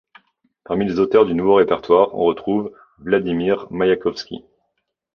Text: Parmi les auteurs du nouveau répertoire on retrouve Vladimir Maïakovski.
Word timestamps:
Parmi 0.63 0.87
les 0.87 0.97
auteurs 0.97 1.27
du 1.27 1.35
nouveau 1.35 1.53
répertoire 1.53 2.15
on 2.15 2.25
retrouve 2.25 2.73
Vladimir 2.97 3.67
Maïakovski. 3.71 4.43